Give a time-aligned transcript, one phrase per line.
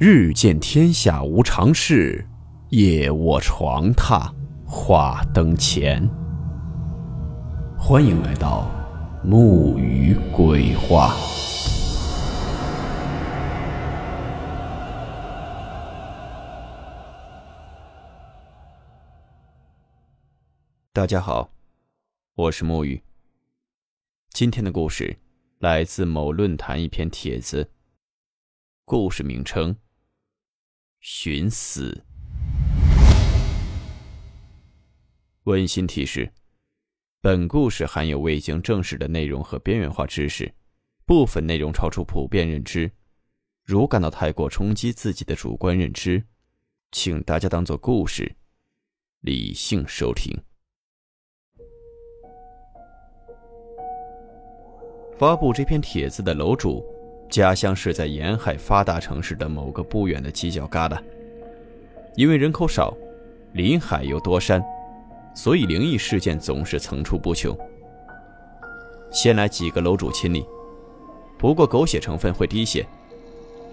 [0.00, 2.26] 日见天下无常事，
[2.70, 4.28] 夜卧床榻
[4.66, 6.04] 话灯前。
[7.78, 8.68] 欢迎来到
[9.22, 11.14] 木鱼鬼话。
[20.92, 21.52] 大家好，
[22.34, 23.00] 我是木鱼。
[24.30, 25.16] 今天的故事
[25.60, 27.70] 来自某论坛一篇帖子，
[28.84, 29.76] 故事名称。
[31.06, 32.02] 寻死。
[35.42, 36.32] 温馨提示：
[37.20, 40.50] 本故事含有未经证实的内容和边缘化知识，
[41.04, 42.90] 部分内容超出普遍认知。
[43.64, 46.24] 如感到太过冲击自己的主观认知，
[46.90, 48.34] 请大家当做故事，
[49.20, 50.34] 理性收听。
[55.18, 56.93] 发布这篇帖子的楼主。
[57.34, 60.96] 家乡是在沿海发达城市的某个不远的犄角旮旯，
[62.14, 62.96] 因为人口少，
[63.54, 64.62] 临海又多山，
[65.34, 67.52] 所以灵异事件总是层出不穷。
[69.10, 70.46] 先来几个楼主亲历，
[71.36, 72.86] 不过狗血成分会低些，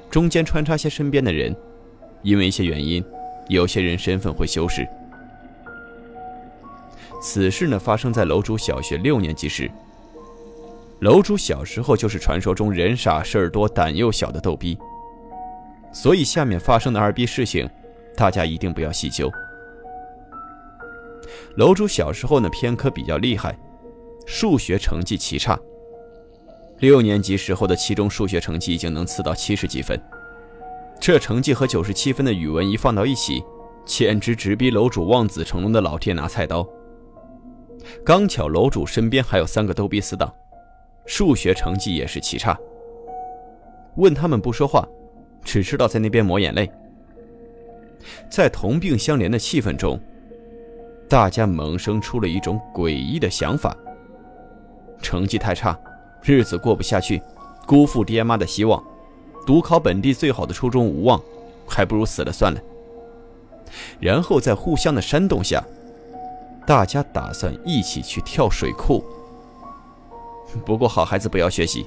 [0.10, 1.56] 中间穿插些身边的人，
[2.24, 3.06] 因为一些原因，
[3.48, 4.88] 有些人身份会修饰。
[7.22, 9.70] 此事呢，发生在楼主小学六年级时。
[11.02, 14.78] 楼主小时候就是传说中人傻事儿多、胆又小的逗逼，
[15.92, 17.68] 所以下面发生的二逼事情，
[18.16, 19.28] 大家一定不要细究。
[21.56, 23.58] 楼主小时候呢偏科比较厉害，
[24.28, 25.60] 数学成绩奇差。
[26.78, 30.00] 六年级时候的期中数学成绩已经能次到七十几分，
[31.00, 33.44] 这成绩和九十七分的语文一放到一起，
[33.86, 36.64] 简直直逼楼主望子成龙的老爹拿菜刀。
[38.06, 40.32] 刚巧楼主身边还有三个逗逼死党。
[41.06, 42.58] 数学成绩也是奇差。
[43.96, 44.88] 问他们不说话，
[45.44, 46.72] 只知道在那边抹眼泪。
[48.30, 50.00] 在同病相怜的气氛中，
[51.10, 53.76] 大家萌生出了一种诡异的想法：
[55.02, 55.78] 成绩太差，
[56.24, 57.22] 日子过不下去，
[57.68, 58.82] 辜负爹妈的希望，
[59.46, 61.22] 读考本地最好的初中无望，
[61.68, 62.62] 还不如死了算了。
[64.00, 65.64] 然后在互相的煽动下，
[66.66, 69.04] 大家打算一起去跳水库。
[70.66, 71.86] 不过好孩子不要学习，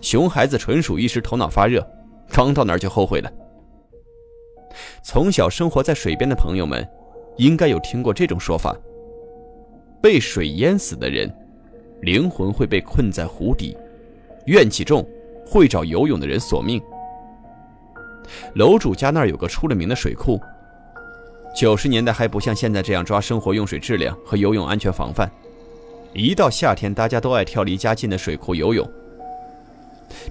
[0.00, 1.86] 熊孩子纯属一时头脑发热，
[2.30, 3.32] 刚到那儿就后悔了。
[5.02, 6.86] 从小生活在水边的朋友们，
[7.36, 8.76] 应该有听过这种说法：
[10.02, 11.32] 被水淹死的人，
[12.00, 13.76] 灵魂会被困在湖底，
[14.46, 15.06] 怨气重，
[15.46, 16.82] 会找游泳的人索命。
[18.54, 20.40] 楼主家那儿有个出了名的水库，
[21.54, 25.30] 九十年代还不像现在这样抓生活用水质量和游泳安全防范。
[26.14, 28.88] 一到夏天，大家都爱跳离家近的水库游泳。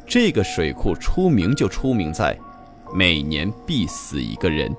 [0.07, 2.38] 这个水库出名就出名在，
[2.95, 4.73] 每年必死一个人。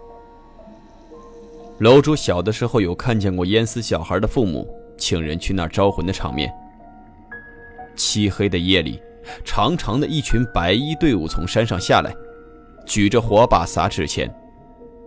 [1.79, 4.67] 楼主小的时候有看见过淹死小孩的父母
[4.97, 6.51] 请人去那儿招魂的场面。
[7.97, 8.99] 漆黑的夜里，
[9.45, 12.15] 长长的一群白衣队伍从山上下来，
[12.87, 14.33] 举着火把撒纸钱，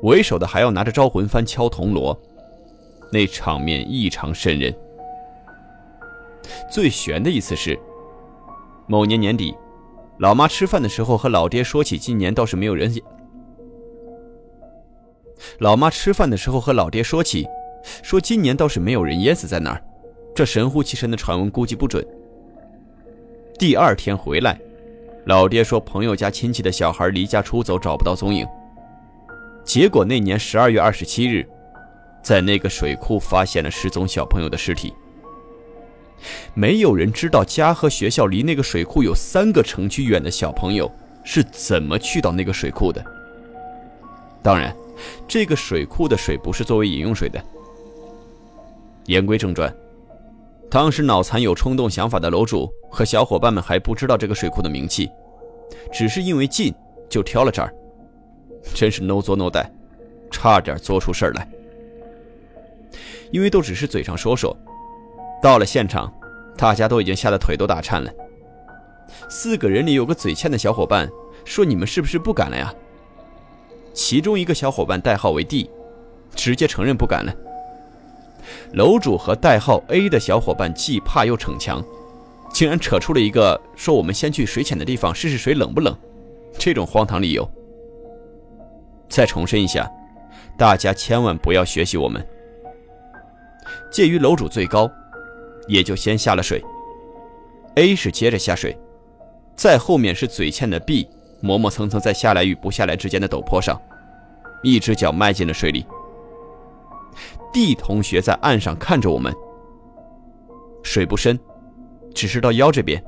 [0.03, 2.15] 为首的还要拿着招魂幡敲铜锣，
[3.11, 4.71] 那场面异常瘆人。
[6.71, 7.79] 最悬的一次是，
[8.87, 9.55] 某年年底，
[10.19, 12.93] 老妈吃饭的时候和老爹说起今年倒是没有人。
[15.59, 17.47] 老妈吃饭的时候和老爹说起，
[18.01, 19.83] 说今年倒是没有人淹死在那儿，
[20.33, 22.05] 这神乎其神的传闻估计不准。
[23.59, 24.59] 第二天回来，
[25.25, 28.47] 老爹说朋友家亲戚的小孩离家出走找不到踪影，
[29.63, 31.47] 结果那年十二月二十七日，
[32.23, 34.93] 在那个水库发现了失踪小朋友的尸体。
[36.53, 40.91] 没有人知道家和学校离那个水库有三个城区远的小朋友
[41.23, 43.03] 是怎么去到那个水库的。
[44.41, 44.75] 当然，
[45.27, 47.43] 这个水库的水不是作为饮用水的。
[49.05, 49.73] 言归正传，
[50.69, 55.09] 当时脑残有冲动想法的楼主和小伙伴们还不知道这个水库的名气，
[55.93, 56.73] 只是因为近
[57.09, 57.73] 就挑了这儿，
[58.73, 59.71] 真是 no 作 no 带，
[60.31, 61.47] 差点做出事儿来。
[63.31, 64.55] 因为都只是嘴上说说。
[65.39, 66.11] 到了现场，
[66.57, 68.11] 大家都已经吓得腿都打颤了。
[69.29, 71.09] 四个人里有个嘴欠的小伙伴
[71.45, 72.73] 说：“你们是不是不敢了呀？”
[73.93, 75.69] 其中一个小伙伴代号为 D，
[76.35, 77.33] 直接承认不敢了。
[78.73, 81.83] 楼主和代号 A 的小伙伴既怕又逞强，
[82.51, 85.95] 竟然扯出了一个说：“我们先去水浅的地方试试水冷不冷。”
[86.57, 87.47] 这种荒唐理由。
[89.09, 89.89] 再重申一下，
[90.57, 92.25] 大家千万不要学习我们。
[93.91, 94.89] 介于楼主最高。
[95.67, 96.63] 也就先下了水。
[97.75, 98.75] A 是接着下水，
[99.55, 101.07] 再后面是嘴欠的 B
[101.41, 103.79] 磨磨蹭蹭在下来与不下来之间的陡坡上，
[104.63, 105.85] 一只脚迈进了水里。
[107.53, 109.33] D 同学在岸上看着我们，
[110.83, 111.39] 水不深，
[112.13, 113.03] 只是到腰这边。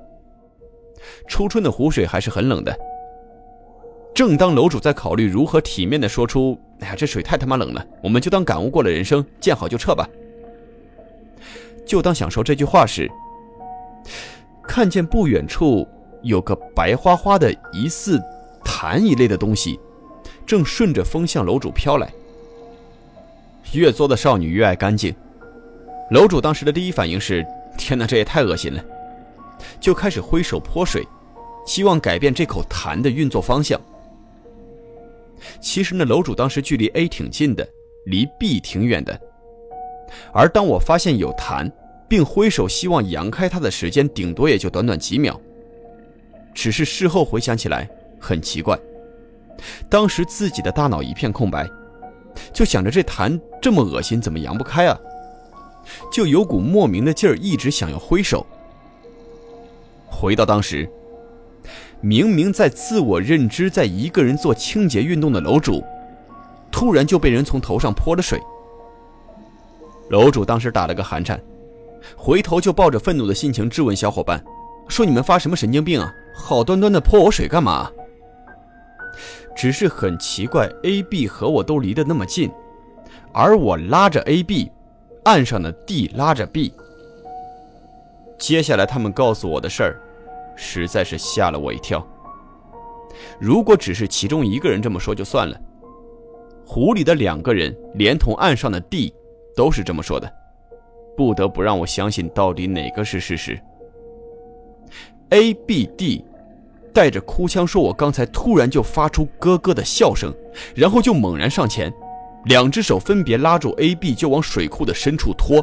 [1.27, 2.77] 初春的湖水还是很冷的。
[4.13, 10.07] 正当楼主在考虑如何体面的说出“哎呀，这水太他妈冷了，我们就当感悟过了人生，见好就撤吧。”
[11.89, 13.09] 就当想说这句话时，
[14.61, 15.87] 看见不远处
[16.21, 18.21] 有个白花花的疑似
[18.63, 19.79] 痰一类的东西，
[20.45, 22.07] 正顺着风向楼主飘来。
[23.71, 25.15] 越作的少女越爱干净，
[26.11, 27.43] 楼主当时的第一反应是
[27.75, 28.85] ：“天哪，这也太恶心了！”
[29.81, 31.03] 就开始挥手泼水，
[31.65, 33.81] 希望改变这口痰的运作方向。
[35.59, 37.67] 其实呢，楼主当时距离 A 挺近的，
[38.05, 39.19] 离 B 挺远的。
[40.31, 41.71] 而当我发现有痰，
[42.09, 45.39] 并挥手希望扬开它的时间，顶多也就短短几秒。
[46.53, 47.89] 只是事后回想起来，
[48.19, 48.77] 很奇怪，
[49.89, 51.69] 当时自己的大脑一片空白，
[52.51, 54.99] 就想着这痰这么恶心，怎么扬不开啊？
[56.11, 58.45] 就有股莫名的劲儿，一直想要挥手。
[60.07, 60.89] 回到当时。
[62.01, 65.83] 明明在自我认知，在一个人做清洁运动的楼主，
[66.71, 68.39] 突然就被人从头上泼了水。
[70.09, 71.37] 楼主当时打了个寒颤，
[72.15, 74.43] 回头就抱着愤怒的心情质问小伙伴
[74.87, 76.11] ：“说你们发什么神经病啊？
[76.33, 77.91] 好端端的泼我水干嘛？”
[79.55, 82.49] 只是很奇怪，A、B 和我都离得那么近，
[83.33, 84.71] 而我拉着 A、B，
[85.25, 86.73] 岸上的 D 拉着 B。
[88.37, 90.01] 接下来他们告诉我的事儿。
[90.61, 92.05] 实在是吓了我一跳。
[93.39, 95.57] 如果只是其中一个人这么说就算了，
[96.65, 99.13] 湖里的两个人连同岸上的 D
[99.55, 100.29] 都是这么说的，
[101.19, 103.59] 不得不让我相信到底哪个是事实。
[105.31, 106.23] A、B、D
[106.93, 110.33] 带着哭腔说：“我刚才突然就发出咯咯的笑声，
[110.73, 111.93] 然后就猛然上前，
[112.45, 115.61] 两只手分别拉住 A、B 就往水库的深处拖。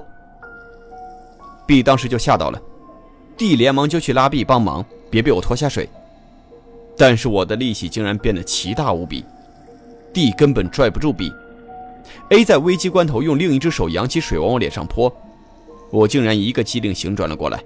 [1.67, 2.61] B 当时就吓到了。”
[3.39, 5.89] D 连忙就去拉 B 帮忙，别被我拖下水。
[6.99, 9.25] 但是我的力气竟然变得奇大无比
[10.13, 11.33] ，D 根本拽不住 B。
[12.29, 15.11] A 在危机关头用另一只手扬起水往我脸上泼，
[15.91, 17.63] 我竟然一个机灵醒转了过来。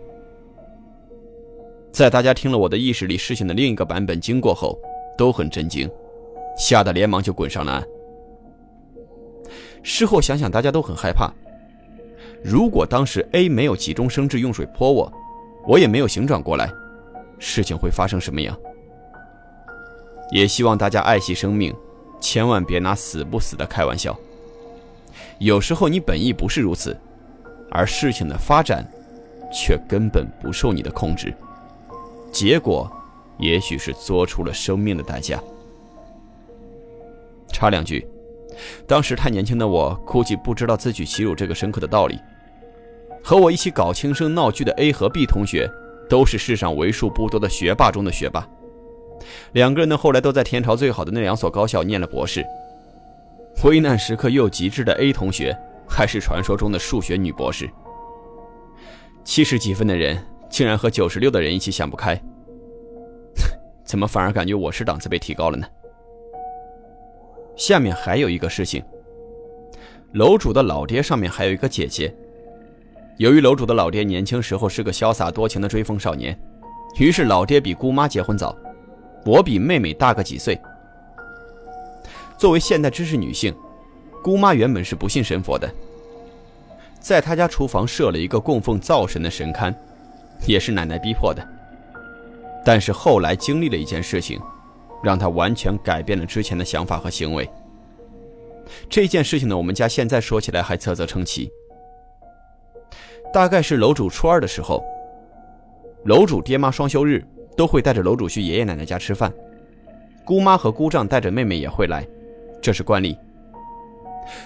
[1.92, 4.78] 在大家听了我的意识里事情的另一个版本经过后，
[5.18, 5.90] 都很震惊，
[6.56, 7.84] 吓得连忙就滚上了岸。
[9.82, 11.30] 事后想想，大家都很害怕。
[12.42, 15.12] 如果当时 A 没有急中生智用水泼我，
[15.66, 16.70] 我也没有醒转过来，
[17.38, 18.56] 事情会发生什么样？
[20.30, 21.74] 也希望大家爱惜生命，
[22.20, 24.16] 千万别拿死不死的开玩笑。
[25.38, 26.96] 有时候你本意不是如此，
[27.70, 28.84] 而事情的发展
[29.52, 31.32] 却根本不受你的控制，
[32.32, 32.90] 结果
[33.38, 35.42] 也许是做出了生命的代价。
[37.52, 38.06] 插两句，
[38.86, 42.18] 当时太年轻的我估计不知道自取其辱这个深刻的道理。
[43.22, 45.70] 和我一起搞轻生闹剧的 A 和 B 同学，
[46.08, 48.48] 都是世上为数不多的学霸中的学霸。
[49.52, 52.44] 两个人呢，后来都在天朝最好的那两所高校念了博士。
[53.62, 55.54] 危难时刻又极致的 A 同学，
[55.90, 57.68] 还是传说中的数学女博士。
[59.24, 60.16] 七十几分的人，
[60.48, 62.18] 竟然和九十六的人一起想不开，
[63.84, 65.66] 怎么反而感觉我是档次被提高了呢？
[67.56, 68.82] 下面还有一个事情，
[70.12, 72.14] 楼主的老爹上面还有一个姐姐。
[73.18, 76.40] 由于楼主的老爹年轻时候是个潇洒多情的追风少年，
[76.98, 78.56] 于是老爹比姑妈结婚早，
[79.26, 80.58] 我比妹妹大个几岁。
[82.38, 83.54] 作为现代知识女性，
[84.22, 85.68] 姑妈原本是不信神佛的，
[87.00, 89.74] 在她家厨房设了一个供奉灶神的神龛，
[90.46, 91.46] 也是奶奶逼迫的。
[92.64, 94.38] 但是后来经历了一件事情，
[95.02, 97.48] 让她完全改变了之前的想法和行为。
[98.88, 101.50] 这件事情呢，我们家现在说起来还啧啧称奇。
[103.32, 104.84] 大概是楼主初二的时候，
[106.04, 107.24] 楼主爹妈双休日
[107.56, 109.32] 都会带着楼主去爷爷奶奶家吃饭，
[110.24, 112.06] 姑妈和姑丈带着妹妹也会来，
[112.60, 113.16] 这是惯例。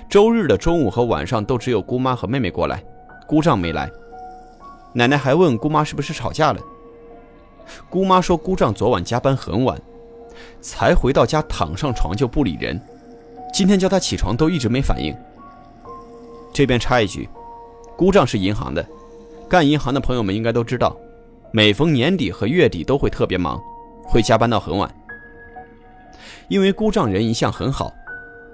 [0.08, 2.82] 周日的中午和晚上都只有姑妈和妹妹过来，
[3.26, 3.90] 姑丈没来。
[4.92, 6.60] 奶奶还问姑妈是不是吵架了，
[7.90, 9.80] 姑妈说姑丈昨晚加班很晚，
[10.60, 12.80] 才回到家躺上床就不理人，
[13.52, 15.14] 今天叫他起床都一直没反应。
[16.52, 17.28] 这边插一句。
[17.96, 18.84] 姑丈是银行的，
[19.48, 20.96] 干银行的朋友们应该都知道，
[21.52, 23.60] 每逢年底和月底都会特别忙，
[24.04, 24.92] 会加班到很晚。
[26.48, 27.92] 因为姑丈人一向很好，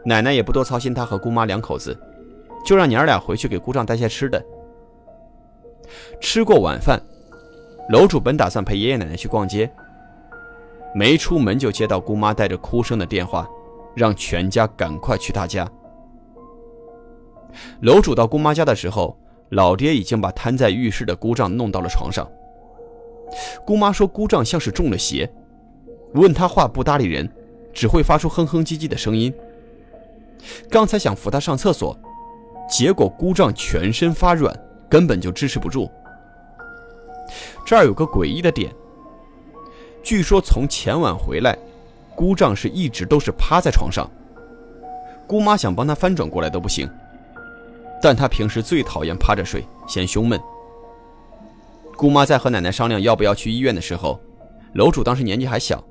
[0.04, 1.97] 奶奶也不多操心他和姑妈两口子，
[2.64, 4.42] 就让娘儿俩回去给姑丈带些吃的。
[6.21, 7.00] 吃过晚饭，
[7.90, 9.71] 楼主本打算陪爷爷奶奶去逛街，
[10.95, 13.49] 没出门就接到姑妈带着哭声的电话，
[13.95, 15.71] 让全家赶快去她家。
[17.80, 19.19] 楼主到姑妈家的时候，
[19.50, 22.26] 老爹已经把瘫在浴室的姑丈弄到了床上。
[23.66, 25.30] 姑妈说姑丈像是中了邪，
[26.14, 27.28] 问他话不搭理人，
[27.73, 29.35] 只会发出哼哼唧唧的声音。
[30.70, 31.99] 刚才想扶他上厕所，
[32.68, 34.54] 结果姑丈全身发软，
[34.88, 35.90] 根本就支持不住。
[37.64, 38.73] 这儿有个诡异的点。
[40.02, 41.56] 据说从前晚回来，
[42.14, 44.11] 姑丈是一直都是趴在床上。
[45.26, 46.88] 姑妈想帮他翻转过来都不行。
[48.02, 50.40] 但他平时最讨厌趴着睡，嫌胸闷。
[51.97, 54.18] 姑妈在和奶奶商量要不要去医院的时候，
[54.73, 55.85] 楼主当时年纪还小，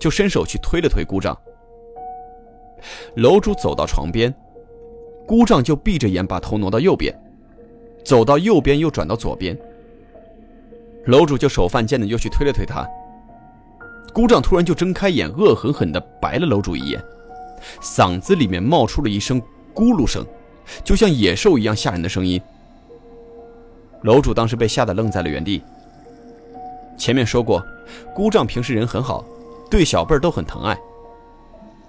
[0.00, 1.38] 就伸手去推了推姑丈。
[3.16, 4.34] 楼主走到床边，
[5.26, 7.14] 姑丈就闭着眼把头挪到右边，
[8.04, 9.56] 走到右边又转到左边。
[11.06, 12.86] 楼主就手犯贱的又去推了推他。
[14.12, 17.02] 姑丈突然就睁开眼，恶狠狠地白了楼主一眼，
[17.80, 19.40] 嗓子里面冒出了一声
[19.74, 20.26] 咕噜声，
[20.82, 22.40] 就像野兽一样吓人的声音。
[24.02, 25.62] 楼主当时被吓得愣在了原地。
[26.96, 27.62] 前面说过，
[28.14, 29.24] 姑丈平时人很好，
[29.70, 30.76] 对小辈儿都很疼爱。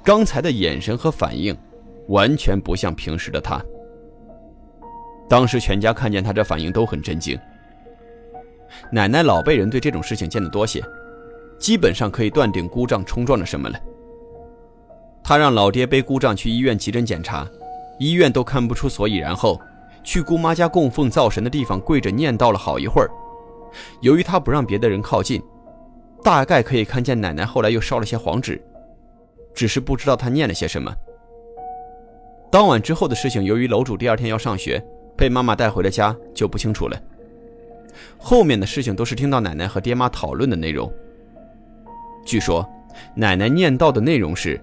[0.03, 1.55] 刚才的眼神和反应，
[2.08, 3.62] 完全不像平时的他。
[5.29, 7.39] 当时全家看见他这反应都很震惊。
[8.91, 10.84] 奶奶老辈人对这种事情见得多些。
[11.60, 13.79] 基本上可以断定姑丈冲撞了什么了。
[15.24, 17.48] 他让老爹背姑丈去医院急诊检查，
[18.00, 19.62] 医院都看不出所以然后，
[20.03, 23.10] 去姑妈家供奉灶神的地方跪着念叨了好一会儿。
[24.00, 25.39] 由于他不让别的人靠近，
[26.24, 28.60] 大概可以看见奶奶后来又烧了些黄纸，
[29.53, 30.93] 只是不知道他念了些什么。
[32.51, 34.84] 当晚之后的事情，由于楼主第二天要上学，
[35.15, 37.01] 被妈妈带回了家，就不清楚了。
[38.17, 40.91] 后面的事情都是听到奶奶和爹妈讨论的内容。
[42.25, 42.67] 据说，
[43.15, 44.60] 奶奶念叨的内容是，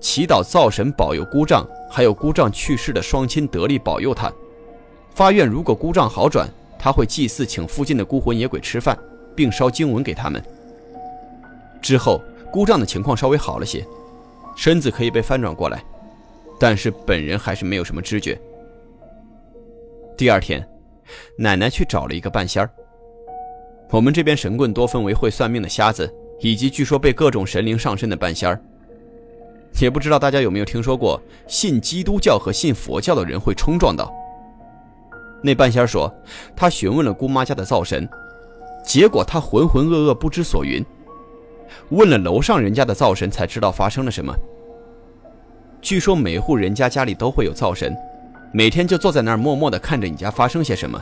[0.00, 4.30] 祈祷灶神保佑姑丈，还有姑丈去世的双亲得力保佑他。
[5.14, 8.98] 发愿如果姑丈好转，他会祭祀请附近的孤魂野鬼吃饭，
[9.36, 10.42] 并烧经文给他们。
[11.80, 12.20] 之后，
[12.52, 13.86] 姑丈的情况稍微好了些，
[14.60, 15.82] 身子可以被翻转过来，
[16.58, 18.38] 但是本人还是没有什么知觉。
[20.18, 20.62] 第二天，
[21.38, 22.70] 奶奶去找了一个半仙儿。
[23.90, 26.14] 我们这边神棍多分为会算命的瞎子。
[26.40, 28.60] 以及据说被各种神灵上身的半仙儿，
[29.78, 34.12] 也不知道大家有没有听说过，信基督教和信佛教的人会冲撞到。
[35.42, 36.12] 那半仙儿说，
[36.54, 38.06] 他询问了姑妈家的灶神，
[38.84, 40.84] 结果他浑浑噩噩不知所云。
[41.90, 44.34] 问了楼上人家的灶神，才知道发生了什么。
[45.80, 47.96] 据说每户人家家里都会有灶神，
[48.52, 51.00] 每天就坐在那儿默默地看着你家发生些什么，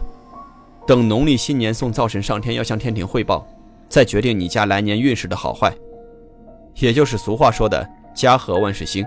[0.86, 3.46] 等农历新年送灶神上天，要向天庭汇报。
[3.88, 5.72] 再决定你家来年运势的好坏，
[6.74, 9.02] 也就是俗话说的“家和万事兴”。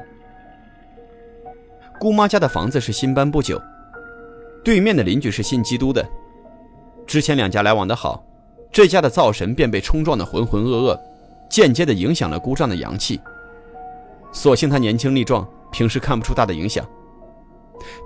[2.02, 3.62] 姑妈家的房子是新搬不久，
[4.64, 6.04] 对面的邻居是信基督的，
[7.06, 8.26] 之前两家来往的好，
[8.72, 11.00] 这家的灶神便被冲撞的浑浑噩噩，
[11.52, 13.20] 间接的影响了姑丈的阳气。
[14.32, 16.88] 所幸他年轻力壮，平时看不出大的影响，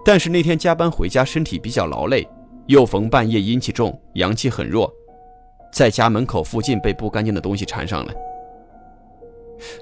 [0.03, 2.27] 但是那天加班回家，身体比较劳累，
[2.65, 4.91] 又逢半夜阴气重，阳气很弱。
[5.71, 8.13] 在家门口附近被不干净的东西缠上了，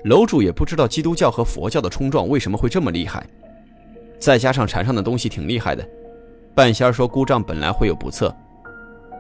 [0.04, 3.26] 楼主也不知道基督教和佛教的冲撞为什么会这么厉害，
[4.20, 5.88] 再加上缠上的东西挺厉害的，
[6.54, 8.36] 半仙说姑丈本来会有不测，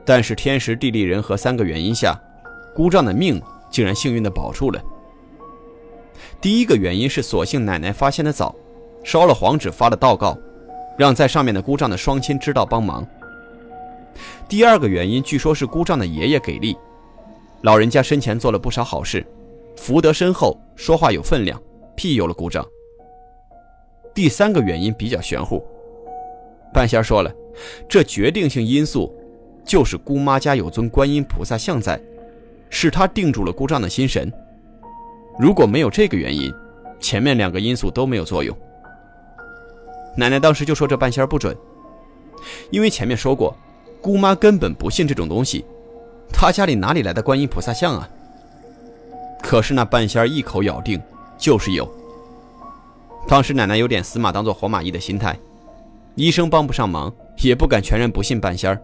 [0.03, 2.19] 但是天时地利人和三个原因下，
[2.75, 3.41] 姑丈的命
[3.73, 4.79] 竟然幸运的保住了。
[6.39, 8.55] 第一个原因是所幸奶奶发现的早，
[9.03, 10.37] 烧了黄纸发了祷告，
[10.95, 13.05] 让在上面的姑丈的双亲知道帮忙。
[14.47, 16.77] 第二个原因，据说是姑丈的爷爷给力，
[17.61, 19.25] 老人家生前做了不少好事，
[19.75, 21.59] 福德深厚，说话有分量，
[21.95, 22.63] 庇佑了姑丈。
[24.13, 25.65] 第三个原因比较玄乎，
[26.71, 27.33] 半仙说了，
[27.89, 29.11] 这决定性因素
[29.65, 31.99] 就是姑妈家有尊观音菩萨像在，
[32.73, 34.33] 是他定住了姑丈的心神。
[35.39, 36.51] 如果没有这个原因，
[36.99, 38.57] 前面两个因素都没有作用。
[40.17, 41.55] 奶奶当时就说这半仙不准，
[42.71, 43.55] 因为前面说过。
[44.01, 45.63] 姑妈根本不信这种东西，
[46.33, 48.09] 她家里哪里来的观音菩萨像啊？
[49.41, 51.01] 可是那半仙一口咬定
[51.37, 51.89] 就是有。
[53.27, 55.37] 当时奶奶有点死马当做活马医的心态，
[56.15, 58.77] 医生帮不上忙，也不敢全然不信半仙。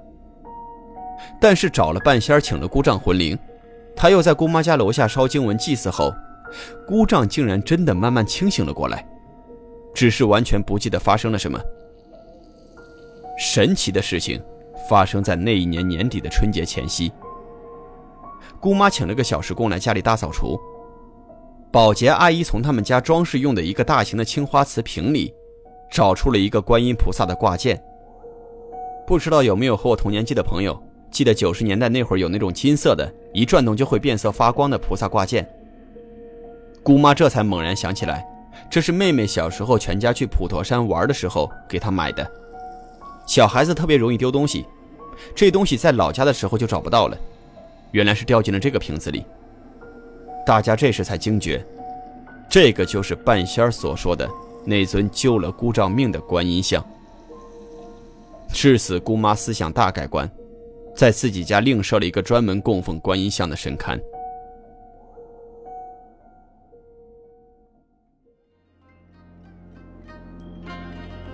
[1.42, 3.38] 但是找了半仙，请了姑丈魂灵，
[4.00, 6.12] 他又在姑妈家楼下烧经文祭祀后，
[6.88, 9.06] 姑丈竟然真的慢慢清醒了过来，
[9.94, 11.60] 只是完全不记得发生了什么。
[13.38, 14.42] 神奇的事情。
[14.88, 17.12] 发生在那一年年底的春节前夕，
[18.62, 20.58] 姑妈请了个小时工来家里大扫除，
[21.70, 25.32] 保洁阿姨从他们家装饰用的一个大型的青花瓷瓶里，
[25.92, 27.80] 找出了一个观音菩萨的挂件。
[29.06, 35.48] 不知道有没有和我同年纪的朋友记得九十年代那会儿有那种金色的，一转动就会变色发光的菩萨挂件？
[36.84, 38.26] 姑妈这才猛然想起来，
[38.70, 42.30] 这是妹妹小时候全家去普陀山玩的时候给她买的。
[43.26, 44.66] 小孩子特别容易丢东西，
[45.36, 47.18] 这东西在老家的时候就找不到了，
[47.92, 49.24] 原来是掉进了这个瓶子里。
[50.46, 51.64] 大家这时才惊觉，
[52.50, 54.28] 这个就是半仙所说的
[54.66, 56.84] 那尊救了姑丈命的观音像。
[58.52, 60.28] 至此，姑妈思想大改观，
[61.00, 63.98] 在自己家另设了一个专门供奉观音像的神龛。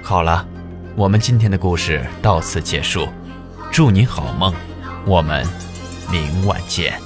[0.03, 0.47] 好了，
[0.95, 3.07] 我们今天的故事到此结束，
[3.71, 4.53] 祝你好梦，
[5.03, 5.43] 我们
[6.11, 7.04] 明晚见。